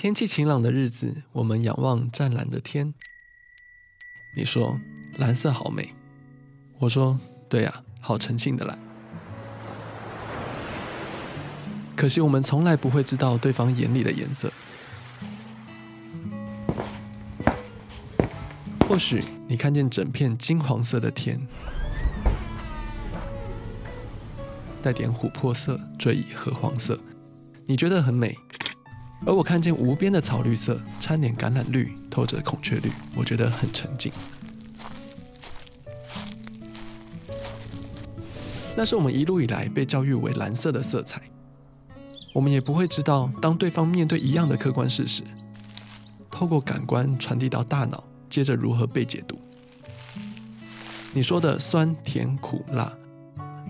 [0.00, 2.94] 天气晴朗的日子，我们仰望湛蓝的天。
[4.34, 4.80] 你说
[5.18, 5.92] 蓝色好美，
[6.78, 8.78] 我说对呀，好纯净的蓝。
[11.94, 14.50] 可惜我们从来不会知道对方眼里的颜色。
[18.88, 21.46] 或许你看见整片金黄色的天，
[24.82, 26.98] 带点琥珀色，追忆褐黄色，
[27.66, 28.38] 你觉得很美。
[29.26, 34.10] 而我看见无边的草绿色，掺点橄榄绿，透着孔雀绿，我觉得很沉静。
[38.76, 41.20] 那是我们一路以来被教育为蓝色的色彩。
[42.32, 45.22] 我们也不会知道，当对方面对一样的客观事实，
[46.30, 49.38] 透过感官传递到大脑，接着如何被解读。
[51.12, 52.96] 你说的酸甜苦辣，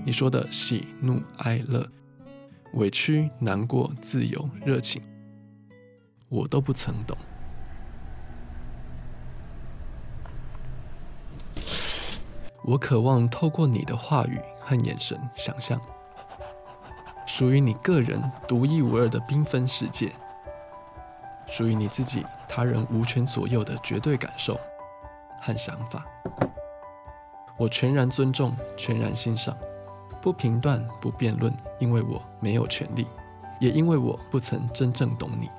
[0.05, 1.85] 你说的喜怒哀乐，
[2.75, 5.03] 委屈难过自由热情。
[6.31, 7.19] 我都不曾懂。
[12.63, 15.81] 我渴望透过你的话语和眼神，想象
[17.27, 20.13] 属于你个人独一无二的缤纷世界，
[21.49, 24.59] 属于你自己他人无权左右的绝对感受
[25.41, 26.07] 和想法。
[27.57, 29.57] 我全然尊重，全然欣赏，
[30.23, 33.07] 不评断，不辩论，因为我没有权利，
[33.59, 35.51] 也因为我不曾真正懂你。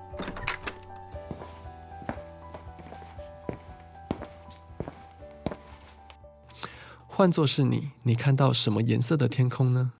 [7.22, 9.92] 换作是你，你看到什么颜色的天空呢？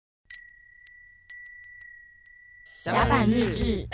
[2.84, 3.88] 甲板日志，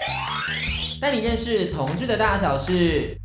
[1.01, 3.19] 带你认识同志的大小事。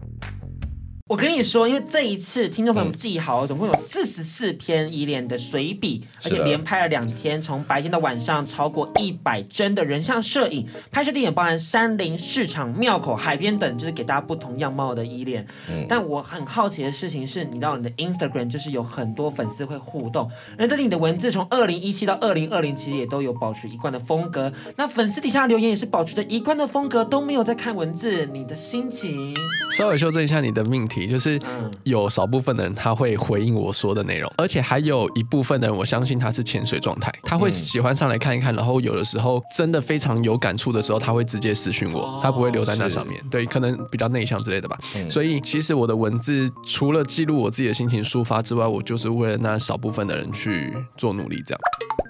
[1.13, 15.47] 我跟你说，因为这一次听众朋友们记好，总共有四十四篇依恋的随笔，而且连拍了两天，从白天到晚上，超过一百帧的人像摄影，拍摄地点包含山林、市场、庙口、海边等，就是给大家不同样貌的依恋。
[15.69, 24.51] 嗯，但我很好奇的事情是，你知道你的 Instagram 就是有很多粉丝会互动，而对你的文字从二零一七到二零二零，其实也都有保持一贯的风格。
[24.77, 29.37] 那粉丝底下留言也是保持着一贯的风格，都没有在看文字，你的心情？
[29.77, 31.02] 稍微修正一下你的命题。
[31.07, 31.41] 就是
[31.85, 43.23] 有少部分的人他会回应我说的内容，而且还有一部分的人，我相信他是潜水状态，他会喜欢上来看一看，然后有的时候真的非常有感触的时候，他会直接私讯我，他不会留在那上面。
[43.31, 44.79] 对，可能比较内向之类的吧。
[45.09, 51.61] 所以其实我的文字除了记录我自己的心情抒发之外，我就是为了那少部分的人去做努力，这样。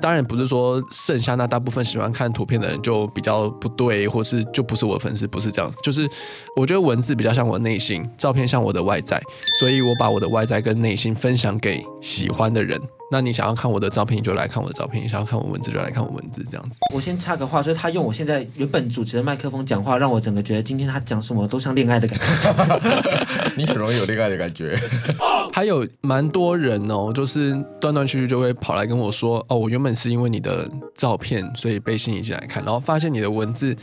[0.01, 5.73] 当然不是说剩下那大部分喜欢看图片的人就比较不对，或是就不是我的粉丝，不是这样。
[5.81, 6.09] 就是
[6.57, 9.21] 我觉得文字比较像我的内心，照片像我的外在，
[9.61, 12.81] 所以我把我的外在跟内心分享给喜欢的人。
[13.11, 16.43] 那你想要看我的照片，你就来看我的照片；你想要看我文字，就来看我文字。
[16.51, 16.79] 这样子。
[16.95, 23.53] 我先插个话，说他用我现在原本主持的麦克风讲话，让我整个觉得今天他讲什么都像恋爱的感觉。
[23.55, 24.79] 你很容易有恋爱的感觉。
[25.53, 30.67] 还有蛮多人哦，就是断断续续就会跑来跟我说：“哦，我原本是因为你的
[30.97, 33.77] 照片，所以被吸引进来看，然后发现你的文字。”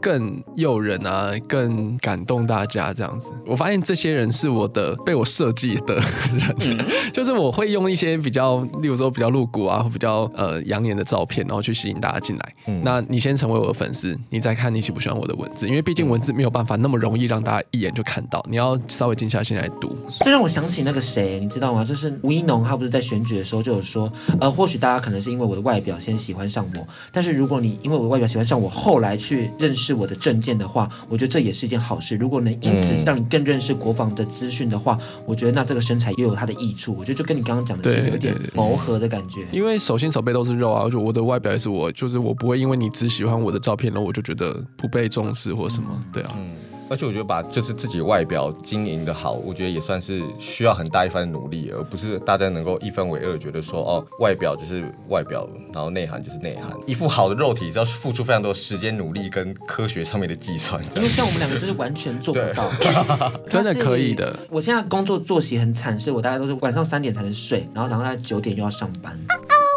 [0.00, 3.32] 更诱人啊，更感动大家这样子。
[3.46, 12.52] 我发现这些人是我的被我设计的人，嗯、 就是我会用一些比较，例如说比较露骨啊，或比较呃养眼的照片，然后去吸引大家进来。
[12.66, 19.96] 嗯、那你先成为我的粉丝，你再看你喜不喜欢我的文字，因为毕竟文字没有办法那么容易让大家一眼就看到，你要稍微静下心来读。
[20.20, 21.84] 这让我想起那个谁，你知道吗？
[21.84, 29.85] 就是吴一农，他不是在选举的时候就有说，呃，或许大家可能是因为我的外表先喜欢上我，但是如果你因为我的外表喜欢上我，后来去认识。
[29.86, 32.16] 是我的证件的话，我觉得这也是一件好事。
[32.16, 36.94] 如果能因此让你更认识国防的资讯的话，嗯、我觉得那这个身材也有它的益处。
[36.98, 39.46] 我觉得就跟你刚刚讲的是有点磨合的感觉。
[39.52, 46.34] 因为手心手背都是肉啊，就我的外表也是我，就是我不会因为你只喜欢我的照片，然后我就觉得不被重视或什么，嗯、对啊。
[46.36, 46.50] 嗯
[46.88, 56.70] 而且我觉得把就是自己外表经营的好，我觉得也算是需要很大一番努力，而不是大家能够一分为二，觉得说哦，外表就是外表，然后内涵就是内涵。
[56.86, 60.80] 一副好的肉体是要付出非常多时间、努力跟科学上面的计算。
[60.94, 62.70] 因为像我们两个就是完全做不到，
[63.48, 64.34] 真的可以的。
[64.48, 69.18] 我现在工作作息很惨，是我大概都是晚上三点才能睡，然后早上大概九点又要上班。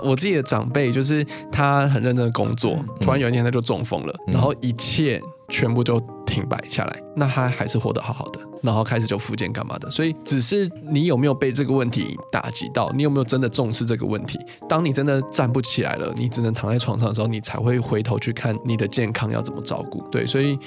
[0.02, 9.90] 我自己的长辈就是他很认真的工作，突然有一天他就中风了，嗯、然后一切全部就停摆下来，那他还是活得好好的，然后开始就复健干嘛的。
[9.90, 14.40] 所以只是你有没有被这个问题打击到，你有没有真的重视这个问题？
[14.70, 20.02] 当你真的站不起来了，你只能躺在床上的时候，你才会回头去看你的健康要怎么照顾。
[20.12, 20.58] 对，所以。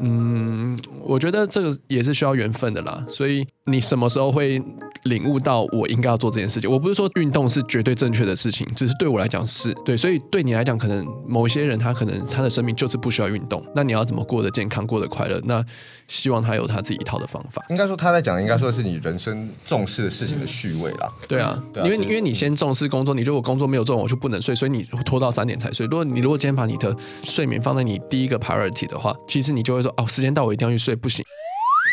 [0.00, 3.04] 嗯，我觉得这个也是需要缘分的啦。
[3.08, 4.60] 所以你什么时候会
[5.04, 6.70] 领悟到我应该要做这件事情？
[6.70, 9.96] 我不是说运动是绝对正确的事情，只是对我来讲是对。
[9.96, 13.64] 所以对你来讲，可能某一些人他可能他的生命就是不需要运动。
[13.74, 15.40] 那你要怎么过得健康、过得快乐？
[15.44, 15.64] 那
[16.08, 17.64] 希望他有他自己一套的方法。
[17.68, 21.12] 应该说他在讲，应该说是你人生重视的事情的序位啦。
[21.28, 25.86] 对啊，对啊，因为你因为你先重视工作，你如果工作没有做完，我就不能睡，所以你拖到三点才睡。
[25.86, 31.24] 如果你如果今天把你的睡眠放在你第一个 priority 的话，其实你就会说哦，时间到我一定要去睡，不行。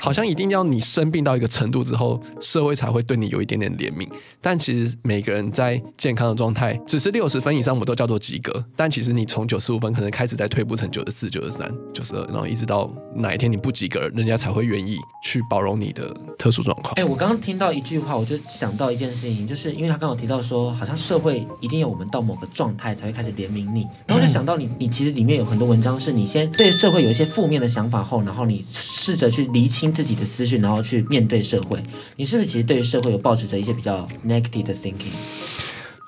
[0.06, 4.07] 好像一定要你生病到一个程度之后，社会才会对你有一点点怜悯。
[4.40, 8.63] 但其实每个人在健康的状态，只是六十分以上，我们都叫做及格。
[8.75, 16.94] 但其实你从九十五分可能开始在退步成九十四、九十三、九十二，然后一直到哪一天你不及格，人家才会愿意去包容你的特殊状况。
[16.98, 31.81] 哎，我刚刚听到一句话，我就想到一件事情，就是因为他刚刚提到说，好像社会一定要我们到某个状态才会开始怜悯你，然后就想到你，你其实里面有很多文章是你先对社会有一些负面的想法后，然后你试着去厘清自己的思绪，然后去面对社会，
[32.18, 35.15] 你是不是其实对社会有抱持着一些比较 negative 的 thinking？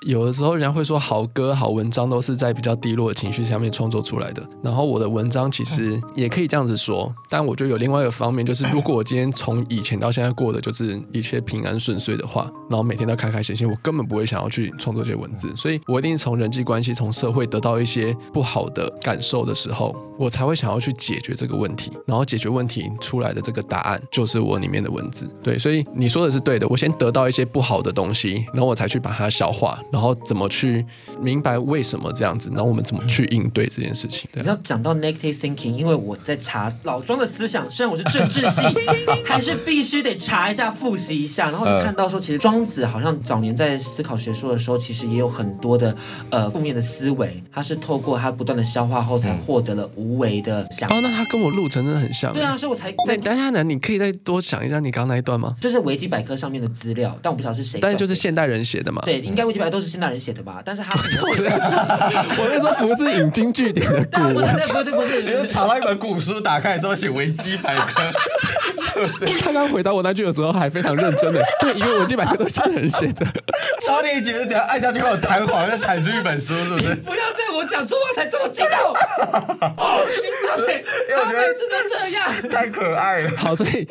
[0.06, 4.42] 有的时候人家会说，好歌、好文章都是在比较低落的情绪下面创作出来的。
[4.62, 15.52] 然后我的文章其实也可以这样子说，但我觉得有另外一个方面，就是如果我今天从以前到现在过的就是一切平安顺遂的话，然后每天都开开心心，我根本不会想要去创作这些文字。
[15.56, 21.90] 所以我一定从人际关系、从社会得到一些不好的感受的时候，我才会想要去解决这个问题。
[22.06, 25.28] 然后解决问题出来的这个答案，就是我里面的文字。
[25.42, 26.68] 对，所以你说的是对的。
[26.68, 29.78] 我先得到一些不好的东西，然后我才去把它消化。
[29.92, 30.84] 然后怎么去
[31.20, 32.48] 明白为什么这样子？
[32.50, 34.28] 然后我们怎么去应对这件事情？
[34.34, 38.62] 你要讲到 negative thinking，因为我在查老庄的思想，虽然我是政治系，
[39.24, 41.50] 还是必须得查一下、复习一下。
[41.50, 45.94] 然后你看到说，其实庄子好像早年在思考学说的时候，其实也有很多的
[46.30, 50.96] 呃负面的思维，他是透过他不断的消化后，才获得了无为的想法。
[50.96, 52.32] 哦，那他跟我路程真的很像。
[52.32, 55.54] 对啊，所以我才在丹下呢，你可以再多想一下你刚刚那一段吗？
[55.60, 57.80] 就是维基百科上面的资料，但我不知道是谁。
[57.80, 59.02] 但是就是现代人写的嘛？
[59.04, 60.60] 对，应该维基百科都是现代人写的吧？
[60.64, 68.02] 但是他不是，我那时候不是引经据典的古文，不是不是不是，你就查到一本古书，打开之后写维基百科，
[68.76, 69.38] 是不是？
[69.38, 73.24] 他 刚回答我那句的时候还非常认真的，对，因为维基百科都是现代人写的。
[73.86, 76.94] 超你姐是怎样按下去跟我弹簧，要弹出一本书，是不是？
[76.96, 78.70] 不要在我讲出话才这么激动，
[79.76, 80.04] 哦，
[80.50, 80.84] 阿美，
[81.14, 83.30] 阿美真的这样，太可爱了。
[83.36, 83.86] 好，所以。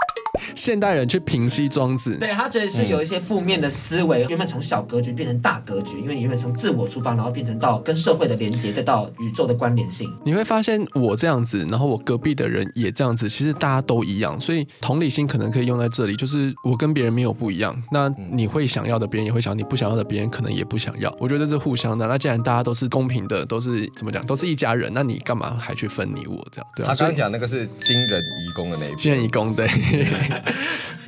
[0.54, 10.12] 现代人去平息庄子，对，他觉得是有一些负面的思维，嗯、原本从小格局变成大格局，因为你原本从自我出发，然后变成到跟社会的连接，再到宇宙的关联性。
[10.24, 21.16] 你会发现我这样子，然后我隔壁的人也这样子，其实大家都一样，所以同理心可能可以用在这里，就是我跟别人没有不一样，那你会想要的，别人也会想，你不想要的，别人可能也不想要。
[21.20, 22.08] 我觉得这是互相的。
[22.08, 26.68] 那既然大家都是公平的，都是怎么讲，都是一家人，那你干嘛还去分你我这样？
[26.76, 26.90] 对啊。
[26.90, 29.68] 他刚刚讲那个是惊人移宫的那一篇，金人移宫对。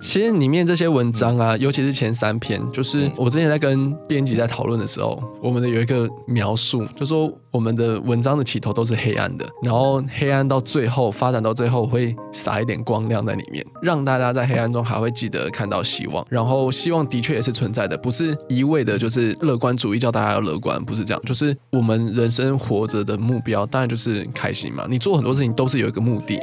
[0.02, 16.28] 其实里面这些文章啊，尤其是前三篇，就是我之前在跟编辑在讨讨论的时候，我们的有一个描述，就说我们的文章的起头都是黑暗的，然后黑暗到最后发展到最后会撒一点光亮在里面，让大家在黑暗中还会记得看到希望。
[16.30, 24.86] 然后希望的确也是存在的，不是一味的就是乐观主义叫大家要乐观，不是这样，就是我们人生活着的目标当然就是开心嘛。
[24.90, 26.38] 你做很多事情都是有一个目的。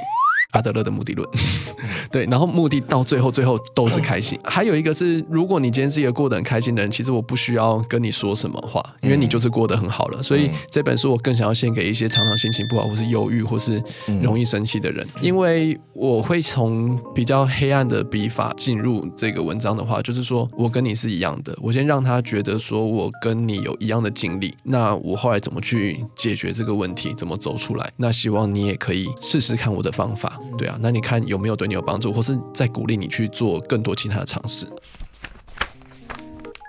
[0.53, 1.29] 阿德勒的目的论，
[2.11, 4.39] 对，然后目的到最后，最后都是开心。
[4.45, 10.23] 还有一个是，如果你今天是一个过得很开心的人，其实我不需要跟你说什么话，因为你就是过得很好了。
[10.23, 13.83] 所以这本书我更想要献给一些常常心情不好，或是忧郁，或是
[14.23, 27.91] 容易生气的人，因为我会从比较黑暗的笔法进入这个文章的话，就是说我跟你是一样的，我先让他觉得说我跟你有一样的经历，那我后来怎么去解决这个问题，怎么走出来？
[27.97, 30.36] 那希望你也可以试试看我的方法。
[30.57, 34.67] 对啊，那你看有没有对你有帮助，或是在鼓励你去做更多其他的尝试？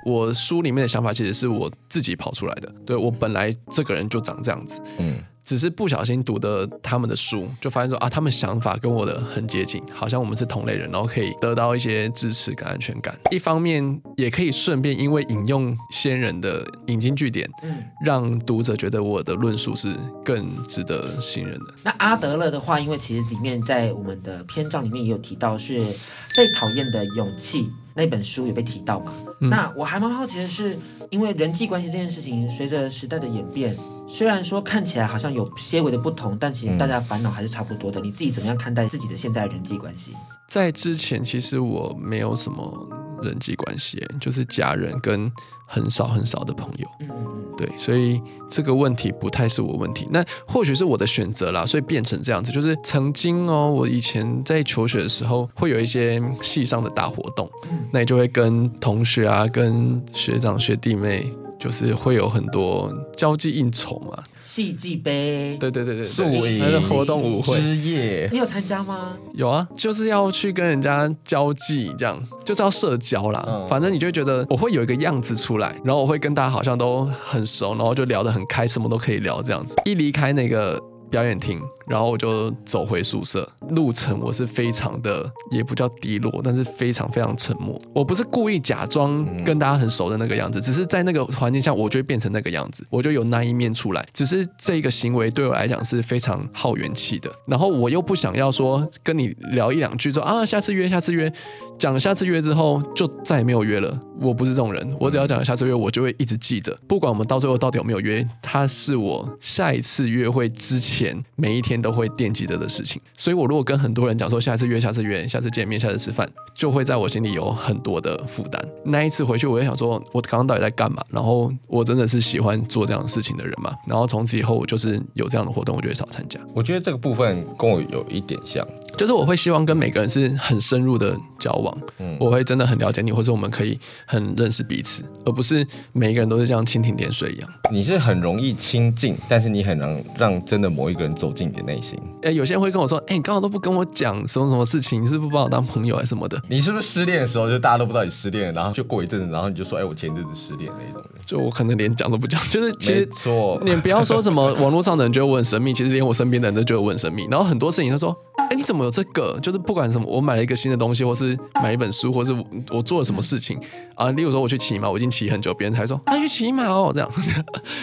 [0.05, 5.15] 我书里面的想法其实是我自己跑出来的，对，我本来这个人就长这样子，嗯。
[5.47, 13.17] 只是不小心读的他们的书，就发现说啊，他们想法跟我的很接近，好像我们是同类人，然后可以得到一些支持跟安全感。
[13.31, 21.73] 一方面也可以顺便因为引用先人的引经据典，嗯，让读者觉得我的论述是更值得信任的。
[21.81, 25.95] 那阿德勒的话，因为其实里面在我们的篇章里面也有提到，是
[26.35, 29.13] 被讨厌的勇气那本书有被提到嘛？
[29.39, 30.77] 嗯，那我还蛮好奇的是，
[31.09, 33.77] 因为人际关系这件事情，随着时代的演变。
[34.07, 37.99] 虽然说看起来好像有些微的不同，但其实大家烦恼还是差不多的。
[37.99, 40.13] 你自己怎么样看待自己的现在的人际关系？
[40.47, 42.89] 在之前，其实我没有什么
[43.21, 45.29] 人际关系，就是家人跟
[45.65, 46.87] 很少很少的朋友。
[47.01, 52.49] 嗯嗯对，所以这个问题不太是我问题，那或许是我的选择啦，所以变成这样子。
[52.49, 57.49] 就是曾经哦，我以前在求学的时候，会有一些系上的大活动，
[57.91, 61.29] 那你就会跟同学啊，跟学长学弟妹。
[61.59, 69.17] 就是会有很多交际应酬嘛，戏剧杯，对对对对，宿营那个活动舞会，之夜，你有参加吗？
[69.33, 73.43] 有啊，就是要去跟人家交际，这样就是要社交啦。
[73.47, 79.75] 嗯、反正你就觉得我会有一个样子出来，然后我会跟大家好像都很熟，然后就聊得很开，什么都可以聊这样子。
[79.85, 80.81] 一离开那个。
[81.09, 83.49] 表演厅，然后我就走回宿舍。
[83.69, 87.81] 路程我是非常的，也不叫低落，但是非常非常沉默。
[87.93, 94.05] 我不是故意假装跟大家很熟的那个样子，只是在那个环境下，我就会变成那个样子，我就有那一面出来。
[94.13, 97.31] 只是这个行为对我来讲是非常耗元气的。
[97.45, 101.31] 然后我又不想要说跟你聊一两句说啊，下次约，下次约。
[101.77, 103.99] 讲下次约之后就再也没有约了。
[104.19, 110.96] 我不是这种人，我只要讲下次约，我就会一直记得，不管我们到最后到底有没有约，他是我下一次约会之前
[111.35, 113.01] 每一天都会惦记着的事情。
[113.17, 118.61] 所以，我如果跟很多人讲说下一次约，下次约，下次见面，下次吃饭，就会在我心里有很多的负担。
[118.85, 121.03] 那一次回去，我就想说，我刚刚到底在干嘛？
[121.09, 123.73] 然后我真的是喜欢做这样的事情的人嘛？
[123.85, 126.39] 然后从此以后，我就是有这样的活动，我就会少参加。
[126.53, 128.65] 我觉得这个部分跟我有一点像，
[128.97, 131.77] 就是我会希望跟每个人是很深入的交往。
[131.99, 137.49] 嗯，我会真的很了解你，或者我们可以很认识彼此，而不是每一个人都是像蜻蜓点水一样。
[137.71, 141.99] 你是很容易亲近，但是你很难让真的某一个人走进你的内心。
[142.21, 157.27] 哎，有些人会跟我说：“哎，你刚好都不跟我讲什么什么事情，你是不是不把我当朋友还是什么的？” 你是不是失恋的时候就大家都不知道你失恋了，然后就过一阵子，然后你就说：“哎，我前一阵子失恋那种。”就我可能连讲都不讲，就是其实说你不要说什么网络上的人觉得我很神秘，其实连我身边的人都觉得我很神秘。
[157.29, 158.15] 然后很多事情他说。
[158.49, 159.37] 哎，你怎么有这个？
[159.41, 162.31] 就是不管什么，我买了一个新的东西，或是买一本书，或是
[162.69, 163.59] 我做了什么事情
[163.93, 167.11] 啊，例如说我去骑马，我已经骑很久，别人才说啊去骑马哦，这样，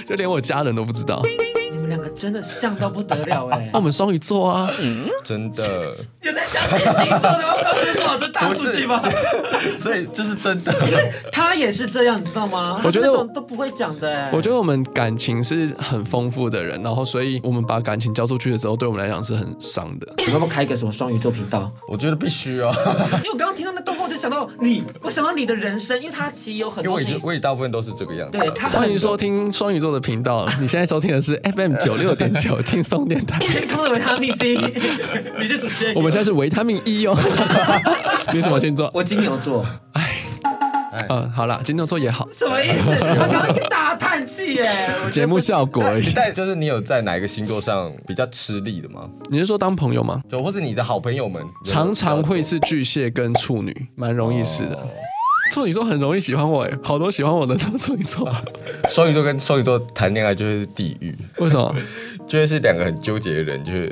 [0.09, 1.21] 就连我家人都不知道。
[1.85, 3.69] 你们两个真的像到不得了哎！
[3.71, 7.55] 那我们双鱼座啊，嗯，真的有在相信星座的吗？
[7.63, 9.03] 刚不是说这大数据吗？
[9.79, 12.81] 所以这是真的，因为他也是这样，你知道吗？
[12.83, 14.31] 我觉得都不会讲的。
[14.33, 20.15] 我觉得我们感情是很丰富的人，然后所以我们把感情交出去的时候，对我们来讲是很伤的。
[20.27, 21.71] 你要不要开一个什么双鱼座频道？
[21.87, 22.73] 我觉得必须啊，
[23.17, 27.01] 因为我刚刚听到那段话，我就想到你，我想到你的人生，因为他其实有很多。
[27.01, 28.39] 因为我也大部分都是这个样子。
[28.39, 33.41] 对，他欢迎收听双鱼座的频道，你现在收听的是 FM 九六点九轻松电台。
[33.41, 34.57] 天空的维他命 C，
[35.41, 35.97] 你是主持人。
[35.97, 37.19] 我们现在是维他命 E 哦。
[38.33, 38.89] 你什么星座？
[38.95, 39.67] 我金牛座。
[39.95, 40.04] 哎，
[41.09, 42.27] 嗯，好了，金牛座也好。
[42.31, 42.91] 什么意思？
[43.01, 44.91] 他刚刚一个大叹气耶。
[45.11, 46.13] 节目效果而已。
[46.15, 49.09] 但就是你有在哪一个星座上比较吃力的吗？
[49.31, 50.23] 你是说当朋友吗？
[50.31, 54.79] 就或者你的好朋友们，常常会是巨蟹跟处女，蛮容易是的。
[55.53, 58.29] 处女座很容易喜欢我哎，好多喜欢我的都处女座。
[58.89, 61.17] 双鱼座跟双鱼座谈恋爱就会是地狱。
[61.39, 61.75] 为什么？
[62.27, 63.91] 就会是两个很纠结的人，就是。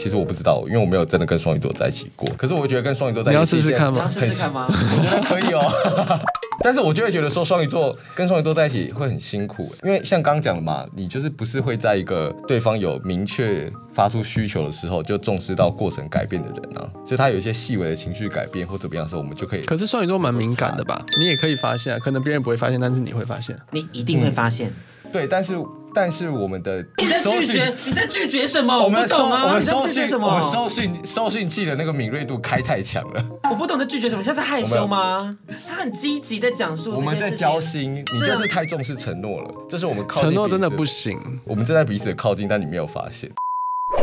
[0.00, 2.26] 其实我不知道，因为我没有真的跟双鱼座在一起过。
[2.38, 4.08] 可是我会觉得跟双鱼座在一起，你要试试看吗？
[4.08, 4.66] 试试看吗？
[4.66, 6.20] 我觉得可以哦。
[6.62, 19.62] 但是我就会觉得说双鱼座跟双鱼座在一起会很辛苦，因为像刚刚讲的嘛，你就是不是会在一个对方有明确发出需求的时候就重视到过程改变的人啊，所以他有一些细微的情绪改变或怎么样的时候，我们就可以。
[19.62, 21.02] 可是双鱼座蛮敏感的吧？
[21.18, 24.68] 你也可以发现，啊可能别人不会发现，但是你会发现，你一定会发现。
[24.68, 24.74] 嗯
[25.12, 25.54] 对，但是
[25.92, 28.78] 但是我们的你在拒绝你在拒绝什么？
[28.78, 33.24] 我们收我们收讯我们收讯收讯器的那个敏锐度开太强了。
[33.50, 34.22] 我不懂得拒绝什么？
[34.22, 35.36] 现在害羞吗？
[35.68, 36.92] 他很积极的讲述。
[36.92, 39.50] 我们在交心，你就是太重视承诺了。
[39.68, 41.18] 这是我们靠近承诺真的不行。
[41.44, 43.30] 我们正在彼此的靠近，但你没有发现。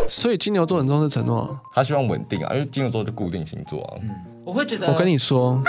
[0.10, 4.00] 所以金牛座很重视承诺，他希望稳定啊，因为金牛座就固定星座啊。
[4.02, 4.10] 嗯，
[4.46, 4.88] 我会觉得。
[4.88, 5.62] 我跟你说，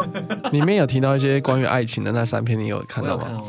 [0.52, 3.42] 里面有提到一些关于爱情的那三篇，你有看到吗？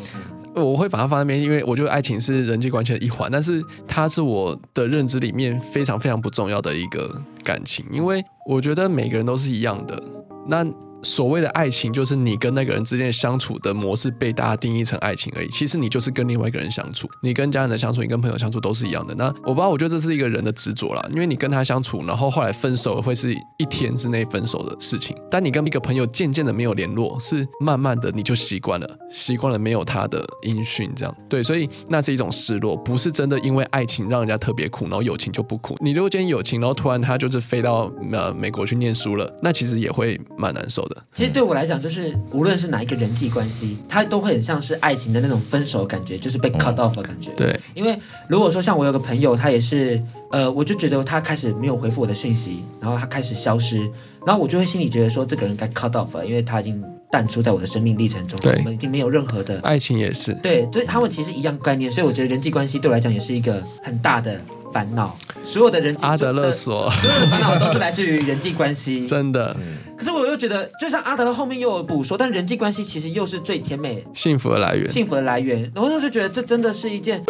[0.64, 10.02] 我会把它放在那边，因为我觉得爱情是人际关系的一环，但是它是我的认知里面非常非常不重要的一个感情，因为我觉得每个人都是一样的。
[10.48, 10.66] 那
[11.04, 15.48] 所谓的爱情，就是你跟那个人之间相处的模式被大家定义成爱情而已。
[15.50, 19.13] 其实你就是跟另外一个人相处，你跟家人的相处，你跟朋友相处都是一样的。
[19.16, 25.16] 那我不知道，我觉得这是一个人的执着啦，因为你跟他相处，然后后来分手会是一天之内分手的事情。
[25.30, 35.77] 但你跟一个朋友渐渐的没有联络，是慢慢的你就习惯了，习惯了没有他的音讯，这样对，所以那是一种失落，不是真的因为爱情让人家特别苦，然后友情就不苦。
[35.80, 41.03] 你如果今天友情，然后突然他就是飞到呃美国去念书了，那其实也会蛮难受的。
[41.13, 47.32] 其实对我来讲，就是无论是哪一个人际关系，它都会很像是爱情的那种分手感觉，就是被 cut off 的感觉。
[47.32, 50.01] 对，因为如果说像我有个朋友，他也是，
[50.32, 53.79] 呃，我就觉得他开始没有回复我的讯息，然后他开始消失，
[54.25, 64.39] 然后我就会心里觉得说，这个人该 cut off 了，因为他已经淡出在我的生命历程中，对我们已经没有任何的爱情也是，对，所以他们其实一样概念，所以我觉得人际关系对我来讲也是一个很大的
[64.74, 65.17] 烦恼。
[65.41, 69.56] 所有的人际阿德勒说，所有的烦恼都是来自于人际关系， 真的。
[69.98, 75.63] 可是我又觉得，就像阿德勒后面又有补说，但人际关系其实又是最甜美、幸福的来源，幸福的来源。
[75.74, 77.24] 然后我就觉得这真的是一件，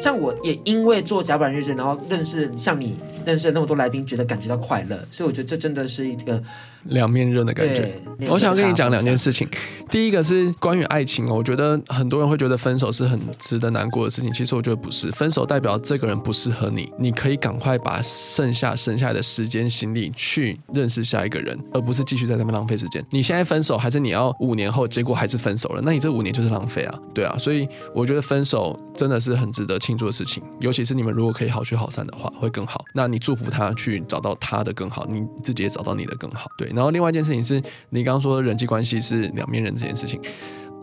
[0.00, 2.96] 像我也因为做甲板日志，然后认识像你。
[3.26, 6.42] 认识了那么多来宾，觉得感觉到快乐，所以我觉得这真的是一个
[6.82, 7.96] 两面刃的感觉。
[8.28, 9.48] 我想跟你讲两件事情，
[9.88, 23.04] 第一个是关于爱情哦，我觉得很多人会觉得分手是很值得难过的事情，其实我觉得不是，分手代表这个人不适合你，你可以赶快把剩下剩下的时间心力去认识下一个人，而不是继续在那边浪费时间。
[23.10, 32.84] 你现在分手，还是你要五年后，结果还是分手了，那你这五年就是浪费啊，对啊，所以我觉得分手真的是很值得庆祝的事情，尤其是你们如果可以好聚好散的话，会更好。
[32.94, 36.48] 那你祝福他去找到他的更好，你自己也找到你的更好。
[36.56, 40.20] 对，然后另外一件事情是你刚刚说的人际关系是两面人这件事情。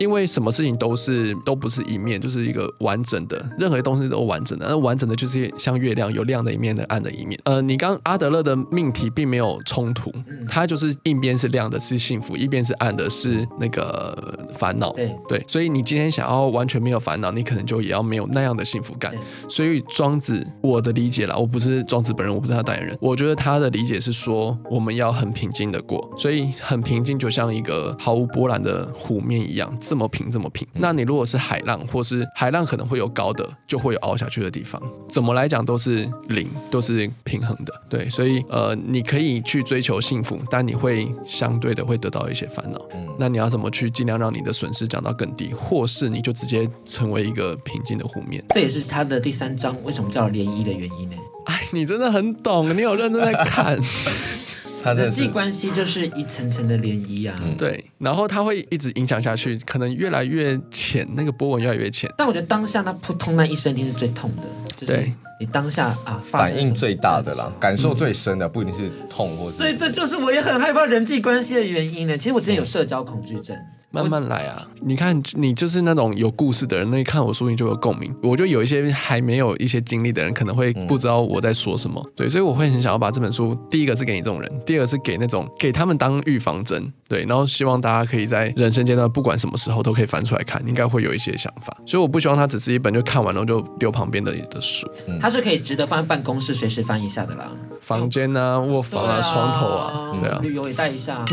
[0.02, 4.66] 因为什么事情都是都不是一面，就是一个完整的，任何东西都完整的。
[4.68, 7.38] 那完整的就是像月亮，有亮的一面的暗的一面。
[7.44, 10.12] 呃，你刚阿德勒的命题并没有冲突，
[10.48, 14.92] 它就是一边是亮的，是幸福；一边是暗的，是那个烦恼。
[14.94, 19.14] 对对，所以你今天想要完全没有烦恼，你可能就也要没有那样的幸福感。
[19.48, 29.72] 所以庄子，我的理解啦，我不是庄子本人，我不是他代言人，我觉得他的理解是说，我们要很平静的过，所以很平静，就像一个毫无波澜的湖面一样。
[29.92, 30.66] 这么平，这么平。
[30.72, 34.80] 那你如果是海浪，或是海浪可能会有高的，就会有凹下去的地方。
[35.10, 37.74] 怎么来讲都是零，都是平衡的。
[37.90, 42.80] 对，所以呃，你可以去追求幸福，但你会相对的会得到一些烦恼。
[42.94, 48.42] 嗯那你要怎么去尽量让你的损失降到更低，或是你就直接成为一个平静的湖面？
[48.54, 51.16] 这也是他的第三章为什么叫涟漪的原因呢？
[51.44, 53.78] 哎，你真的很懂，你有认真在看。
[54.84, 62.10] 人际关系就是一层层的涟漪啊，嗯，对，然后它会一直影响下去，可能越来越浅，那个波纹越来越浅。
[62.16, 64.42] 但我觉得当下那扑通那一声，一定是最痛的，
[64.76, 69.56] 就是你当下啊，反应最大的啦，感受最深的，不一定是痛或是。
[69.58, 72.18] 所以这就是我也很害怕人际关系的原因呢。
[72.18, 73.56] 其实我之前有社交恐惧症。
[73.92, 74.66] 慢慢来啊！
[74.80, 78.12] 你看，你就是那种有故事的人，那一看我书你就有共鸣。
[78.22, 82.02] 我觉得有一些还没有一些经历的人，可能会不知道我在说什么。
[82.16, 86.90] 对，所以我会很想要把这本书，第一个是给你这种人，第二个是给那种给他们当预防针。
[87.06, 91.76] 对，然后希望大家可以在人生阶段，不管什么时候都可以翻出来看，应该会有一些想法。
[91.86, 94.88] 所以我不希望它只是一本就看完了就丢旁边的的书。
[95.20, 97.50] 它是可以值得放在办公室随时翻一下的啦，
[97.82, 101.22] 房间啊、卧房啊、床头啊，对啊，旅游也带一下。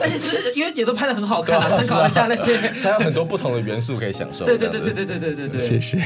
[0.00, 1.20] 而且就是因为也都拍的。
[1.20, 4.44] 很好看啊， 参考一下那些，它有很多不同的元素可以享受。
[4.44, 6.02] 对对对对对对对对对，谢谢。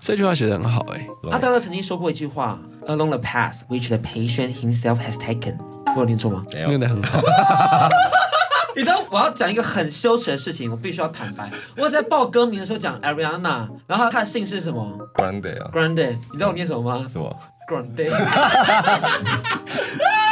[0.00, 1.06] 这句话写的很好哎。
[1.32, 5.56] 阿德勒曾经说过一句话：“Along the path which the patient himself has taken。”
[5.96, 6.44] 我有念错吗？
[6.50, 7.20] 念的很好。
[8.76, 11.50] 你知道我要讲一个很羞耻的事情，我必须要坦白。
[11.78, 15.70] 我在报歌名的时候讲 Ariana，然后他的姓是什么？Grande 啊。
[15.72, 17.06] Grande，你知道我念什么吗？
[17.08, 17.34] 什么
[17.66, 18.04] ？Grande，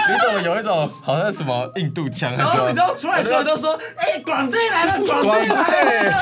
[0.06, 2.36] 你怎么有一种好像什么印度腔？
[2.36, 6.12] 然后你知道出来的时候都说：“哎，Grande 来了，Grande 来了。”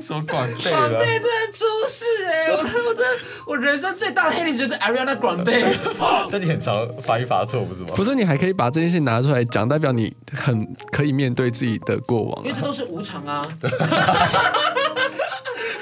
[0.00, 2.50] 什么 Grande？Grande 真的出事哎！
[2.50, 2.56] 我
[2.88, 3.04] 我的
[3.46, 5.74] 我人生最大的黑历史就是 Ariana Grande。
[6.30, 7.88] 但你很常发音发错，不是吗？
[7.96, 12.44] 不是，你还可以把这件事拿出来讲，代表你很可以面对自己的过往。
[12.44, 13.42] 因为这都是无常啊。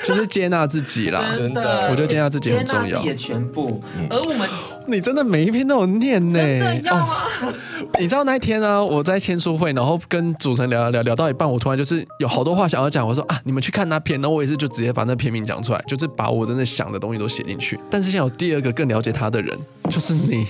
[0.06, 2.84] 就是接纳自己啦，真的，我觉得接纳自己很重要。
[2.84, 4.48] 接纳自己的全部，而我们，
[4.86, 6.38] 你真的每一篇都有念呢？
[6.38, 7.16] 真的要吗？
[7.98, 17.78] 你知道那一天呢，我在签书会，然后跟主持人聊聊聊聊到一半，我突然就是有好多话想要讲，我说啊，你们去看那篇，然后我也是就直接把那篇名讲出来，就是把我真的想的东西都写进去。
[17.90, 19.58] 但是现在有第二个更了解他的人，
[19.90, 20.46] 就是你。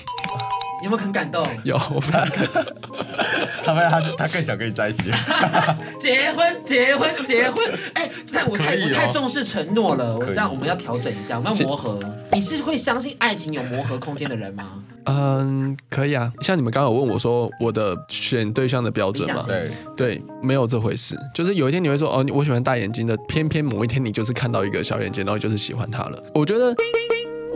[0.84, 1.46] 有没有很感动？
[1.64, 2.48] 有，我发现
[3.64, 5.10] 他发现他是他更想跟你在一起。
[6.00, 7.64] 结婚，结婚，结婚！
[7.94, 10.16] 哎、欸，这样我太、哦、我太重视承诺了。
[10.16, 11.98] 我这样我们要调整一下，我们要磨合。
[12.32, 14.82] 你是会相信爱情有磨合空间的人吗？
[15.04, 16.32] 嗯，可以啊。
[16.40, 19.42] 像你们刚刚有问我说我的选对象的标准吗？
[19.46, 21.16] 对对，没有这回事。
[21.34, 26.22] 就是有一天你会说哦，我喜欢大眼睛的，偏偏某一天你就是看到一个小眼睛，然后就是喜欢他了。
[26.34, 26.74] 我觉得。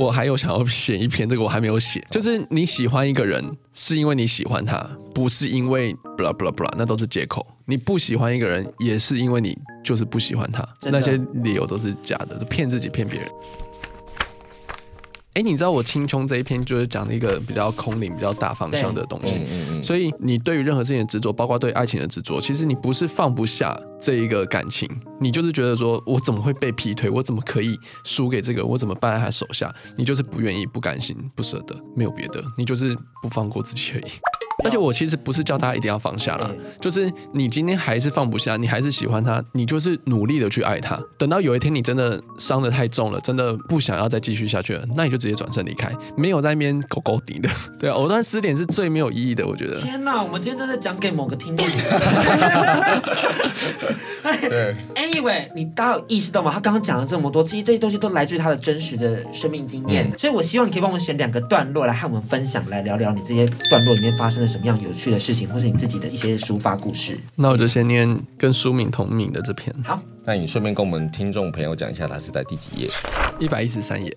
[0.01, 2.03] 我还有想要写一篇，这个我还没有写。
[2.11, 4.79] 就是你喜欢一个人，是因为你喜欢他，
[5.15, 7.47] 不是因为 blah blah blah，那都是借口。
[7.67, 13.29] 你不喜欢一个人，也是因为你就是不喜欢他，那些理由都是假的，骗自己骗别人。
[15.35, 19.39] 哎，你知道我青葱这一篇就是讲的一个比较空灵、比较大方向的东西。
[19.81, 24.89] 所以你对于任何事情的执着，包括对爱情的执着，其实你不是放不下这一个感情，
[25.21, 27.09] 你就是觉得说，我怎么会被劈腿？
[27.09, 28.65] 我怎么可以输给这个？
[28.65, 29.73] 我怎么败在他手下？
[29.97, 34.11] 你就是不愿意、不甘心、不舍得，没有别的，你就是不放过自己而已。
[34.65, 41.01] 而且我其实不是叫大家一定要放下了，就是你今天还是放不下，你还是喜欢他，你就是努力的去爱他。
[41.19, 47.49] 等到有一天你真的伤的太重了，真的不想要再继续下去了，那你就直接转身离开，没有在那边狗狗底的。
[47.79, 49.81] 对啊，藕断丝连是最没有意义的，我觉得。
[49.81, 51.67] 天哪，我们今天真的讲给某个听众。
[54.43, 54.75] 对。
[54.95, 56.51] Anyway，你大家有意识到吗？
[56.53, 60.09] 他刚刚讲了这么多，其实这些东西都来自于他的真实的生命经验。
[60.11, 64.50] 嗯、所以我希望你可以帮我们选两个段落来和我们分享，来聊聊你这些段落里面发生的。
[64.51, 67.19] 什么样有趣的事情，或是你自己的一些抒发故事？
[67.37, 69.75] 那我就先念跟书名同名的这篇。
[69.85, 72.89] 好，那你顺便跟我们听众朋友讲一下，它是在第几页？
[73.39, 74.15] 一百一十三页。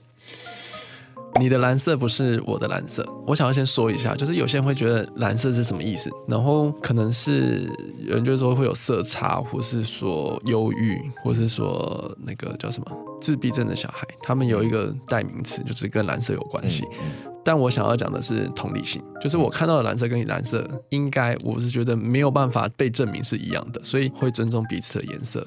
[1.40, 3.04] 你的蓝色不是我的蓝色。
[3.26, 7.68] 我想要先说一下，就是有些人会觉得蓝色是什么意思，然后可能是
[8.06, 16.84] 有人就说会有色差，或是说忧郁，或是说那个叫什么自闭症的小孩，他们有一个代名词，就是跟蓝色有关系。
[17.02, 25.46] 嗯但我想要讲的是同理心，就是我看到的蓝色跟你蓝色，应该我是觉得没有办法被证明是一样的，所以会尊重彼此的颜色。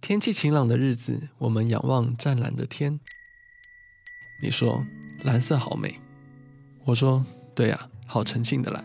[0.00, 3.00] 天气晴朗的日子，我们仰望湛蓝的天。
[4.42, 4.82] 你说
[5.22, 5.98] 蓝色好美，
[6.84, 8.84] 我说对呀，好纯净的蓝。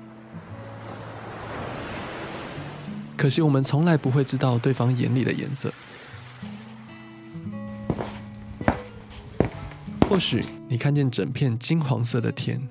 [3.17, 5.73] 可惜我们从来不会知道对方眼里的颜色。
[10.15, 12.65] 或许你看见整片金黄色的天，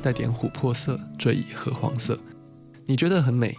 [0.00, 2.16] 带点琥珀色，追以褐黄色，
[2.86, 3.56] 你觉得很美；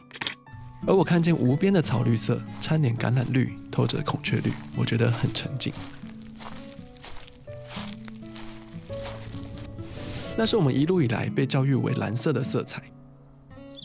[0.88, 5.74] 而我看见无边的草绿色，掺点橄榄绿，透着孔雀绿，我觉得很沉静。
[10.38, 12.82] 那是我们一路以来被教育为蓝色的色彩，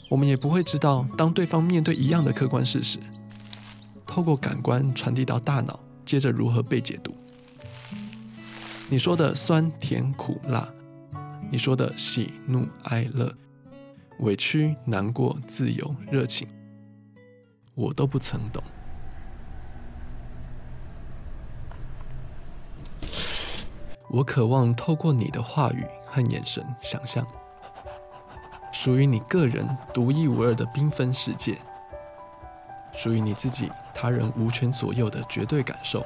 [0.08, 3.00] 我们也不会知道，当对方面对一样的客观事实，
[4.06, 5.80] 透过感官传递到大脑。
[6.10, 7.14] 接着如何被解读？
[8.88, 10.68] 你说的酸甜苦辣，
[11.52, 13.32] 你说的喜怒哀乐，
[14.18, 16.48] 委屈难过自由热情，
[17.76, 18.60] 我都不曾懂。
[24.08, 27.24] 我渴望透过你的话语和眼神，想象
[28.72, 31.56] 属于你个人独一无二的缤纷世界。
[32.92, 36.04] 属于你自己，他人无权左右的绝对感受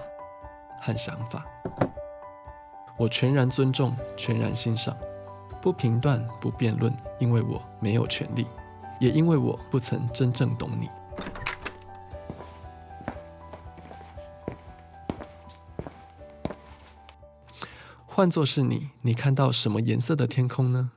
[0.80, 1.44] 和想法，
[2.96, 4.96] 我全然尊重，全然欣赏，
[5.60, 8.46] 不评断，不辩论，因为我没有权利，
[9.00, 10.88] 也因为我不曾真正懂你。
[18.06, 20.92] 换作是你，你看到什么颜色的天空呢？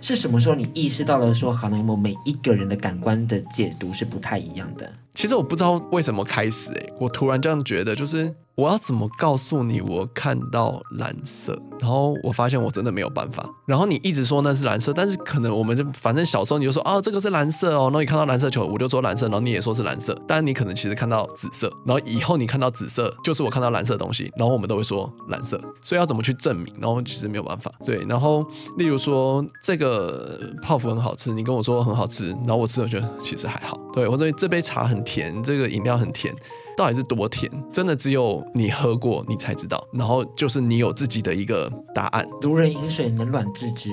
[0.00, 4.90] 是什么时候你意识到了说，可能我们每一个人的感官的解读是不太一样的？
[5.20, 8.34] 其实我不知道为什么开始，哎，我突然这样觉得，就是。
[8.56, 11.58] 我要怎么告诉你我看到蓝色？
[11.78, 13.48] 然后我发现我真的没有办法。
[13.64, 25.58] 然后你一直说那是蓝色，但是可能我们就反正小时候你就说啊，这个是蓝色哦，然后你看到蓝色球，我就说蓝色，然后你也说是蓝色，但你可能其实看到紫色，然后以后你看到紫色就是我看到蓝色的东西，然后我们都会说蓝色。
[25.80, 26.74] 所以要怎么去证明？
[26.78, 27.72] 然后其实没有办法。
[27.82, 28.44] 对，然后
[28.76, 33.80] 例如说这个泡芙很好吃，你跟我说很好吃，然后我吃了觉得其实还好。
[33.94, 36.32] 对，或者这杯茶很甜，这个饮料很甜。
[36.76, 37.50] 到底是多甜？
[37.72, 39.84] 真的只有你喝过，你才知道。
[39.92, 42.24] 然后就是你有自己的一个答案。
[42.40, 43.90] 如人饮水，冷暖自知。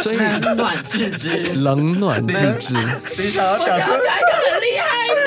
[0.00, 2.74] 所以冷暖自知，冷暖自知。
[3.18, 5.20] 你想要讲一个很厉害的。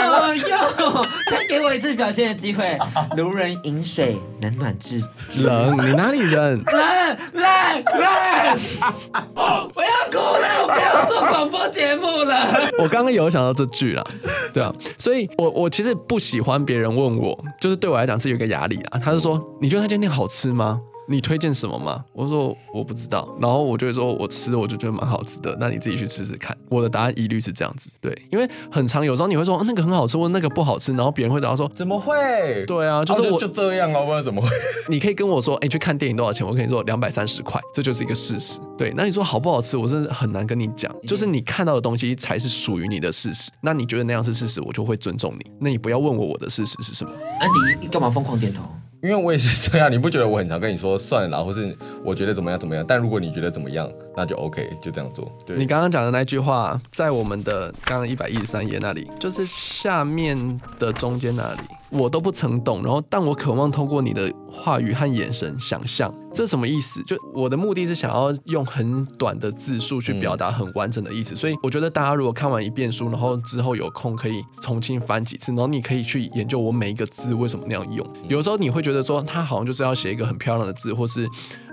[0.00, 1.06] 哦哟！
[1.30, 2.76] 再给我一次表现的机会。
[3.16, 5.42] 如人饮水，冷暖自知。
[5.42, 5.76] 冷？
[5.76, 6.62] 你哪里冷？
[6.64, 7.41] 冷冷冷！
[9.74, 12.36] 我要哭了，我不要做广播节目了。
[12.78, 14.06] 我刚刚有想到这句了，
[14.52, 18.98] 对啊，所以我我其实不喜欢别人问我，就是对我来讲是有一个压力啊。
[18.98, 22.04] 他就说：“你觉得他今天好吃吗？”你推荐什么吗？
[22.12, 25.56] 我说我不知道，然后我就会说我吃，我就觉得蛮好吃的。
[25.58, 26.56] 那你自己去吃吃看。
[26.68, 32.14] 我的答案一律是这样子，对，因为很常有时候你会说那个很好吃，或那个不好吃，然后别人会答到说怎么会？
[32.66, 34.48] 对啊，就是我、啊、就，就这样啊，不知道怎么会。
[34.88, 36.46] 你可以跟我说，哎，去看电影多少钱？
[36.46, 38.60] 我跟你说两百三十块，这就是一个事实。
[38.78, 39.76] 对，那你说好不好吃？
[39.76, 43.50] 我真的很难跟你讲，就是你看到的东西才是属于你的事实。
[43.60, 45.50] 那你觉得那样是事实，我就会尊重你。
[45.60, 47.10] 那你不要问我我的事实是什么。
[47.40, 48.62] 安迪，你干嘛疯狂点头？
[49.02, 52.84] 因为我也是这样，你不觉得我很常跟你说算了啦，或是我觉得怎么样怎么样？
[52.86, 55.30] 但如果你觉得怎么样，那就 OK，就这样做。
[55.44, 60.38] 对，你刚刚讲的那句话，在我们的刚刚一百一十三页那里，就是下面
[60.78, 61.60] 的中间那里，
[61.90, 62.80] 我都不曾懂。
[62.84, 67.02] 然后，但我渴望通过你的话语和眼神想象，这什么意思？
[67.02, 71.36] 就我的目的是想要用很短的字数去表达很完整的意思。
[71.36, 78.06] 所以，我觉得大家如果看完一遍书，然后之后有空可以重新翻几次，然后你可以去研究我每一个字为什么那样用。
[78.28, 81.28] 有时候你会觉得说，他好像就是要写一个很漂亮的字，或是。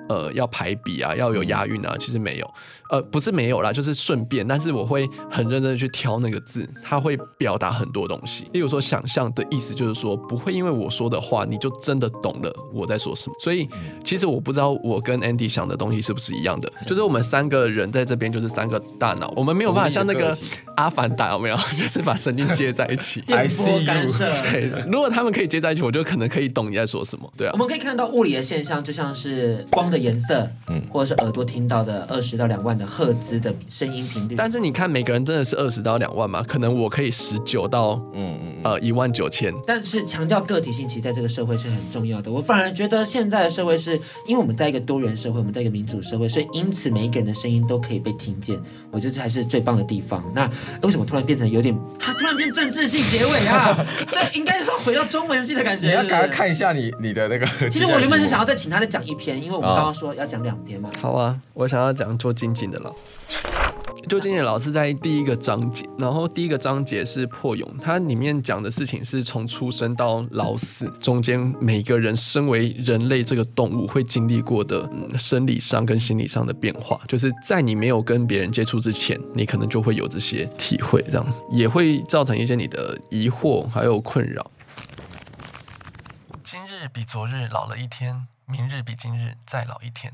[0.10, 2.54] 呃，要排比啊，要有押韵啊，其实没有，
[2.90, 4.46] 呃，不是没有啦，就是顺便。
[4.46, 8.48] 但是我会很认真的去挑那个字，它会表达很多东西。
[8.52, 13.36] 例如说，想象的意思就是说，不会因为我说的话，你就真的懂了我在说什么。
[13.40, 13.70] 所以，
[14.04, 16.68] 其实我不知道我跟 Andy 想的东西是不是一样的。
[16.88, 20.36] 就是我们三个人在这边，就是三个大脑，我们没有办法像那个
[20.76, 21.58] 阿凡达，有没有？
[21.78, 23.22] 就是把神经接在一起。
[23.30, 24.26] 电波干涉。
[24.50, 27.32] 对，如果他们可以接在一起，我就可能可以懂你在说什么。
[27.38, 27.52] 对啊。
[27.54, 29.99] 我们可以看到物理的现象，就像是光的。
[30.00, 36.44] 颜色，嗯，或者是耳朵听到的二十到两万的赫兹的声音频率，但是你看每个人真的是二十到两万吗？
[36.48, 39.54] 可能我可以十九到，嗯嗯，呃一万九千。
[39.68, 42.32] 但是强调个体性，其实在这个社会是很重要的。
[42.32, 43.94] 我反而觉得现在的社会是
[44.26, 48.60] 因为我们在一个多元社会，我们在一个民主社会，所以因此每一个人的声音都可以被听见。
[48.92, 50.24] 我觉得这才是最棒的地方。
[50.34, 50.50] 那
[50.82, 53.86] 为什么突然变成有点，他突然变政治性结尾啊？
[54.12, 55.88] 这应该是说回到中文系的感觉。
[55.88, 57.46] 你要赶快看一下你你的那个。
[57.70, 60.00] 其实我原本是想要再请他再讲一篇，因为我们刚刚。
[60.00, 60.90] 说要讲两篇吗？
[61.02, 62.96] 好啊，我想要讲做静静的老。
[64.08, 84.50] 做静静的老是在第一个章节，然后第一个章节是破蛹，它里面讲的事情是从出生到老死中间，每个人身为人类这个动物会经历过的、嗯、生理上跟心理上的变化，就是在你没有跟别人接触之前，你可能就会有这些体会，这样也会造成一些你的疑惑还有困扰。
[86.44, 88.28] 今日比昨日老了一天。
[88.52, 90.12] 明日比今日再老一天。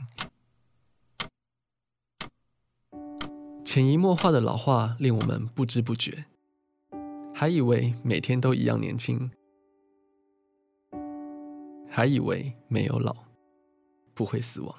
[3.64, 6.26] 潜移默化的老化令我们不知不觉，
[7.34, 9.32] 还以为每天都一样年轻，
[11.90, 13.16] 还以为没有老，
[14.14, 14.76] 不会死亡。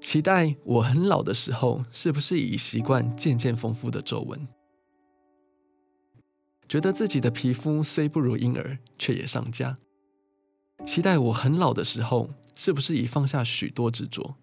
[0.00, 4.46] 期待我很老的时候，是不是已习惯渐渐丰富的皱纹？
[6.68, 9.76] 觉得自己的皮肤虽不如婴儿，却也上佳。
[10.84, 14.34] 期待我很老的时候，是不是已放下许多执着，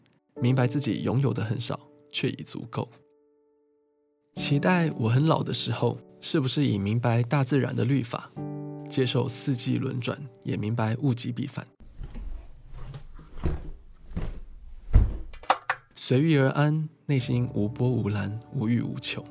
[0.41, 1.80] 明白自己拥有的很少，
[2.12, 2.89] 却已足够？
[4.36, 8.32] 期待我很老的时候，是不是已明白大自然的律法，
[8.89, 11.65] 接受四季轮转，也明白物极必反？
[15.95, 19.23] 随遇而安，内心无波无澜，无欲无求。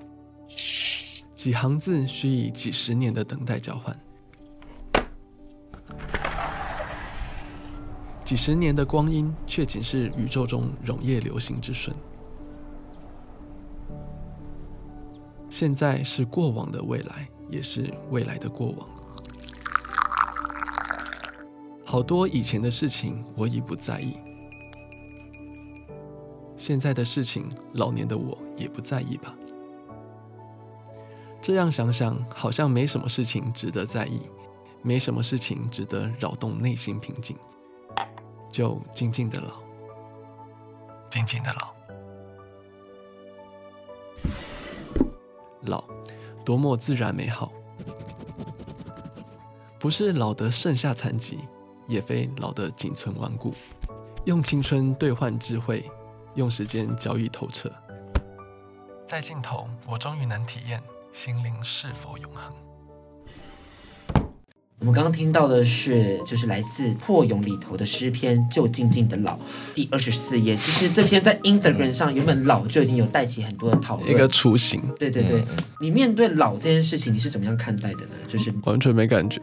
[1.35, 3.99] 几行字，需以几十年的等待交换。
[8.28, 11.96] 几十年的光阴，却仅是宇宙中溶液流行之瞬。
[15.48, 18.86] 现在是过往的未来，也是未来的过往。
[21.86, 24.18] 好多以前的事情，我已不在意。
[26.58, 29.34] 现在的事情，老年的我也不在意吧。
[31.40, 34.20] 这样想想，好像没什么事情值得在意，
[34.82, 37.34] 没什么事情值得扰动内心平静。
[38.50, 39.62] 就静静的老，
[41.11, 41.74] 静静的老，
[45.62, 45.84] 老，
[46.44, 47.52] 多么自然美好。
[49.78, 51.38] 不是老得剩下残疾，
[51.87, 53.54] 也非老得仅存顽固。
[54.24, 55.88] 用青春兑换智慧，
[56.34, 57.72] 用时间交易透彻。
[59.06, 60.82] 在尽头，我终于能体验
[61.12, 62.52] 心灵是否永恒。
[64.80, 69.34] 我们刚刚听到的是，就是来自《破蛹》里头的诗篇《就静静的老》
[69.74, 70.54] 第二十四页。
[70.54, 74.08] 其实这篇在 Instagram 上原本“老”就已经有带起很多的讨论。
[74.08, 74.80] 一个雏形。
[74.96, 75.42] 对对对，
[75.80, 78.12] 你面对老这件事情，你是怎么样看待的呢？
[78.28, 79.40] 就是完全没感觉。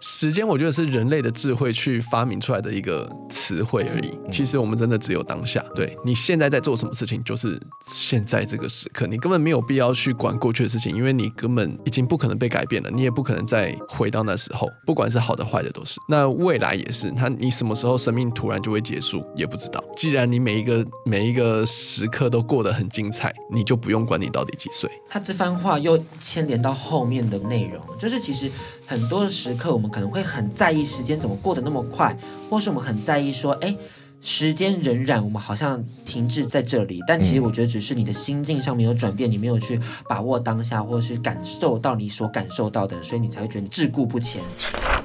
[0.00, 4.18] 时间，我觉得是人类的智慧去发明出来的一个词汇而已。
[4.30, 5.64] 其实我们真的只有当下。
[5.74, 14.68] 对，你现在在做什么事情，就是现在这个时刻，你根本没有必要去管过去的事情，因为你根本已经不可能被改变了，你也不可能再回到那时候。
[14.84, 16.00] 不管是好的坏的都是。
[16.08, 19.82] 那未来也是，他你什么时候生命突然就会结束，也不知道。
[19.96, 24.90] 既然你每一个每一个时刻都过得很精彩，你就不用管你到底几岁。
[25.08, 28.50] 他这番话又牵连到后面的内容，就是其实
[28.86, 29.90] 很多时刻我们。
[29.96, 32.14] 可能会很在意时间怎么过得那么快，
[32.50, 33.74] 或是我们很在意说，哎，
[34.20, 37.00] 时间荏苒，我们好像停滞在这里。
[37.06, 44.42] 但其实我觉得，只是你的心境上面有转变，你没有去把握当下，或者是感受到你所感受到的，所以你才会觉得你滞固不前。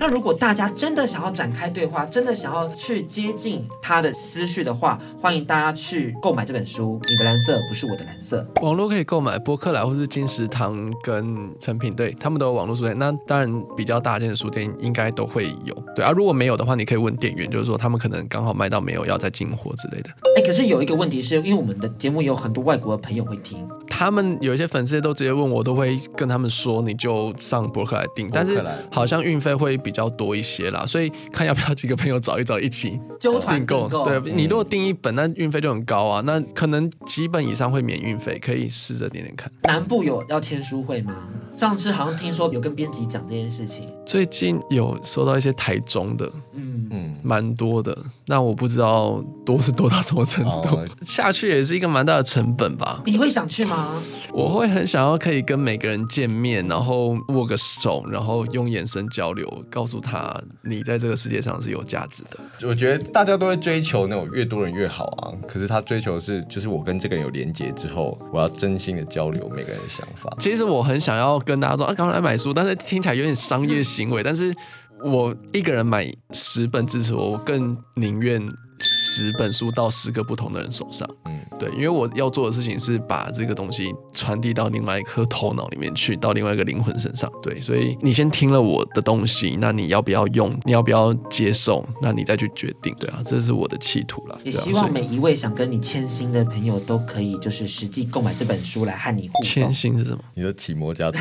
[0.02, 7.00] 那如果大家真的想要展开对话，真的想要去接近他的思绪的话，欢迎大家去购买这本书。
[7.08, 8.44] 你的蓝色不是我的蓝色。
[8.64, 12.98] 网络可以购买博客来或是金石堂跟成品，对他们都有网络书店。
[12.98, 15.84] 那当然比较大件的书店应该都会有。
[15.96, 20.10] 对啊，如果没有的话，你可以问店员，就是说他们可能刚好卖到没有，要再进货之类的。
[20.36, 33.90] 哎，可是有一个问题是，因为我们的节目有很多外国的朋友会听，他们有一些粉丝都直接问我，都会跟他们说，你就上博客来订，但是好像运费会比较多一些啦，所以看要不要几个朋友找一找一起订购。
[34.06, 39.52] 对，你如果订一本，那运费就很高啊，那可能几本以上会免运费，可以试着点点看。
[39.64, 41.14] 南部有要签书会吗？
[41.54, 47.98] 上次好像听说有跟编辑讲这件事情，最近有收到一些台中的，嗯嗯，蛮多的。
[48.28, 53.02] 那我不知道多是多到什么程度，哦、下去也是一个蛮大的成本吧。
[53.06, 53.94] 你会想去吗？
[54.34, 62.68] 我会很想要可以跟每个人见面，然后握个手，然后用眼神交流，告诉他你在这个世界上是有价值的。
[62.68, 70.30] 我觉得大家都会追求那种越多人越好啊，可是他追求的是就是我跟这个人有连接之后，我要真心的交流每个人的想法。
[70.38, 74.54] 其实我很想要跟大家说啊，赶快来买书，但是听起来有点商业行为，但是。
[75.04, 78.42] 我一个人买十本支持我，我更宁愿。
[78.84, 90.52] 十本书到十个不同的人手上，嗯，对，因为我要做的事情是把这个东西传递到另外一颗头脑里面去，到另外一个灵魂身上，对，所以你先听了我的东西，那你要不要用？
[90.64, 91.86] 你要不要接受？
[92.02, 94.40] 那你再去决定，对啊，这是我的企图了。
[94.44, 99.44] 也希望每一位想跟你签新的朋友都可以，就是实际购买这本书来和你互动。
[99.44, 100.20] 签新是什么？
[100.34, 101.20] 你的启摩家族？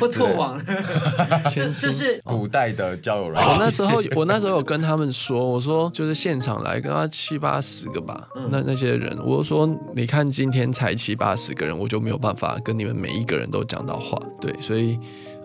[0.00, 0.60] 我错忘。
[1.50, 3.52] 签新 是古代的交友软件。
[3.52, 6.90] 我那时候，我那时候有跟他们说，我说就是现场来跟。
[7.10, 14.98] 七八十个吧，那那些人，我就说，你看今天才七八十个人，我就没有办法跟你们每一个人都讲到话，对，所以。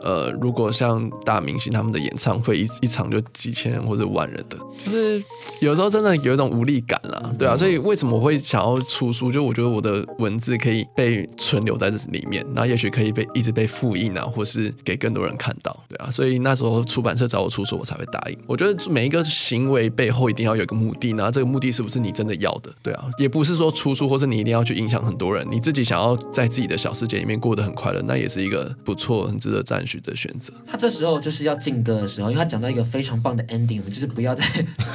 [0.03, 5.23] 呃，如果像大明星他们的演唱会一一场就几千人或者万人的，就是
[5.61, 9.31] 有时候真的有一种无力感啦，对啊，所以为什么我会想要出书？
[9.31, 18.37] 就我觉得我的文字可以被存留在这里面，那也许可以被一直被复印啊，或是给更多人看到，对啊，所以那时候出版社找我出书，我才会答应。
[18.45, 22.69] 我觉得每一个行为背后一定要有一个目的，那这个目的是不是你真的要的？
[22.83, 29.95] 对啊，也不是说出书或是你一定要去影响很多人，你自己想要在自己的小世界里面过得很快乐，那也是一个不错、很值得赞许。
[30.05, 34.43] 的选择，他这时候就是要进歌的时候，因为他讲到一个非常棒的 ending，我们就是不要再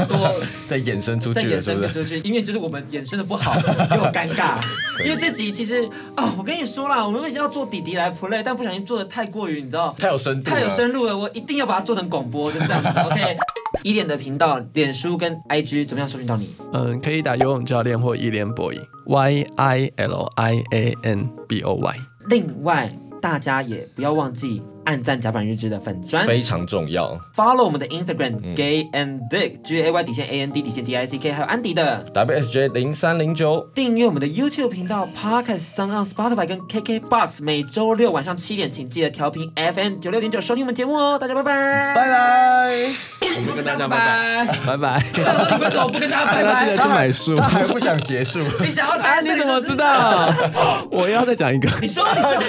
[0.07, 0.17] 多
[0.69, 1.93] 再衍生出去了，是不是？
[1.93, 4.61] 出去，因为就是我们衍生的不好，又尴尬。
[5.05, 5.83] 因为这集其实
[6.15, 12.89] 啊、哦，我跟你说啦，我们为什么要做弟弟来 play，但不小心做的太过于，你知道，太有深度，太有深入了，我一定要把它做成广播，就这样子。
[13.01, 13.37] OK，
[13.83, 16.55] 伊莲的频道、脸书跟 IG 怎么样搜寻到你？
[16.73, 21.97] 嗯，可以打游泳教练或伊莲 boy，Y I L I A N B O Y。
[22.29, 24.63] 另外，大家也不要忘记。
[24.85, 31.19] 按赞甲板日志的粉砖非常重要，follow 我们的 Instagram、嗯、gay and dick G A Y 底线 A N D 底线 D I C
[31.19, 43.97] K，还有安迪的 W S J 零三零九，订阅我们的 YouTube 频道 Podcast SoundOn Spotify 跟 KK Box，每周六晚上七点，请记得调频 FM 九六点九收听我们节目哦，大家拜拜，拜拜，我们跟大家拜
[44.47, 45.05] 拜，拜拜。
[45.13, 46.65] 你为什么不跟大家拜拜？
[46.65, 48.41] 记得去买书，他还不想结束。
[48.61, 49.25] 你想要答案？
[49.25, 50.33] 你怎么知道？
[50.91, 51.71] 我要再讲一个。
[51.81, 52.39] 你说，你说，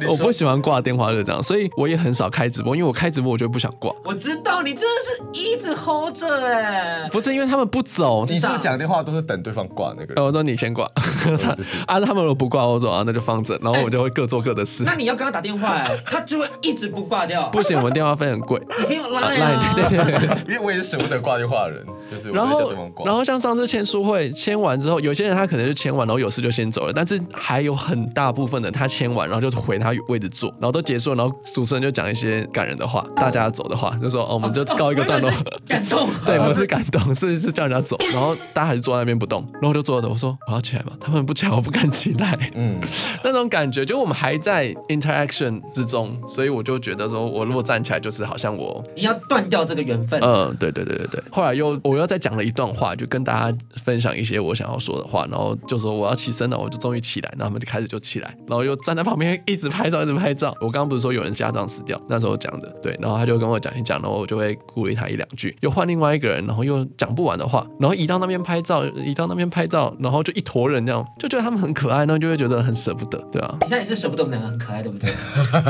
[0.00, 3.92] 你说，我不喜欢挂电话就这样，所以我也很少开直播，因为我开直播我就不想挂。
[4.04, 4.88] 我知道你真的
[5.34, 10.24] 是一直 hold 着哎，不是因为他们不走，你是不是讲电话都是等对方挂那个人？
[10.24, 10.84] 我说你先挂，
[11.86, 14.82] 啊，他们如果不挂我说啊，那就放着，然后我就会各做各的事。
[14.84, 17.48] 那你要跟他打电话哎，他就会一直不挂掉。
[17.50, 18.60] 不行，我们电话费很贵。
[18.80, 22.72] 你可以赖啊，对对对， 因为我也是舍不得挂电话的人，就是然后
[23.04, 33.04] 然后像上次签书会签完之后，有些人他可能就签完，然后有事就先走了，但是还有很大部分的他签完，然后就回他位置坐，然后都结束了，然后主持人就讲一些感人的话。
[33.16, 35.30] 大家走的话，就说哦，我们就告一个段落。
[35.66, 37.96] 感动， 对，不是感动，是是叫人家走。
[38.12, 40.08] 然后大家还是坐在那边不动，然后就坐着。
[40.08, 42.50] 我说我要起来吧，他们不起来，我不敢起来。
[42.54, 42.78] 嗯，
[43.24, 50.20] 那种感觉，就我们还在 interaction 之中，所以我就觉得说，我如果站起来，就是好像我你要断掉这个缘分。
[50.22, 51.22] 嗯，对对对对对。
[51.30, 60.54] 后来又我又再讲了一段话，就跟大家分享一些我想要说的话，然后就说我要起身了，我就终于起来，然后他们就开始就起来，然后又站在旁边一直拍照，一直拍照。
[60.60, 62.96] 我刚刚不是说有人家长死掉，那时候讲的，对。
[63.00, 73.54] 然后他就跟我讲一讲，然后我就会鼓励他一两句，又换另外一个人，然后又讲不完的话，然后移到那边拍照，移到那边拍照，然后就一坨人这样，就觉得他们很可爱，然后就会觉得很舍不得，对啊。
[73.60, 75.10] 你现在也是舍不得我们两个很可爱，对不对？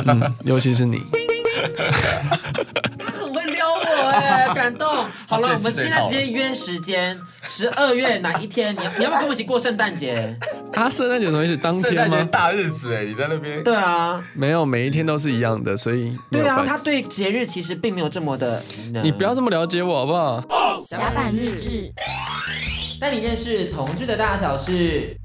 [0.07, 1.03] 嗯，尤其是你。
[4.55, 4.87] 感动。
[5.27, 8.75] 好了，我们现在直接约时间，十二月哪一天？
[8.75, 10.39] 你你要不要跟我一起过圣诞节？
[10.73, 11.57] 啊，圣诞节什么意思？
[11.57, 12.03] 当天吗？
[12.03, 13.63] 圣诞节大日子哎，你在那边？
[13.63, 18.63] 对啊，没有，每一天都是一样的，所以对啊，他对节日其实并没有这么的。
[19.03, 20.43] 你不要这么了解我好不好？
[20.91, 21.93] 甲板日志，
[23.01, 25.17] 带你认识同志的大小事。